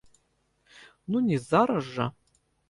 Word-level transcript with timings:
Ну 1.11 1.21
не 1.27 1.37
зараз 1.51 1.93
жа. 1.99 2.09